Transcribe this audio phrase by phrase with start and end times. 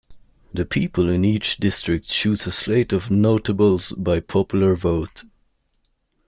[0.51, 5.25] The people in each district chose a slate of "notables" by popular vote.